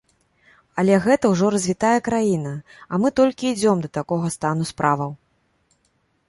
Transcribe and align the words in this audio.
Але 0.83 0.95
гэта 1.03 1.25
ўжо 1.33 1.49
развітая 1.55 1.99
краіна, 2.07 2.53
а 2.91 3.01
мы 3.03 3.13
толькі 3.21 3.49
ідзём 3.53 3.77
да 3.85 3.89
такога 3.99 4.33
стану 4.39 4.63
справаў. 4.73 5.11